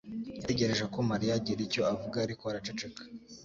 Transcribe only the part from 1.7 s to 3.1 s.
avuga, ariko araceceka.